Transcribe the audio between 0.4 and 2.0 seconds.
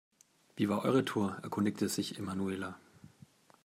Wie war eure Tour?, erkundigte